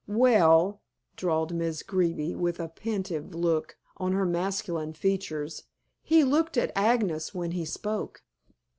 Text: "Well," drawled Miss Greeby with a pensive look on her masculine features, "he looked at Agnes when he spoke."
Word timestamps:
"Well," 0.07 0.81
drawled 1.15 1.53
Miss 1.53 1.83
Greeby 1.83 2.33
with 2.33 2.59
a 2.59 2.67
pensive 2.67 3.35
look 3.35 3.77
on 3.97 4.13
her 4.13 4.25
masculine 4.25 4.93
features, 4.93 5.65
"he 6.01 6.23
looked 6.23 6.57
at 6.57 6.71
Agnes 6.75 7.35
when 7.35 7.51
he 7.51 7.65
spoke." 7.65 8.23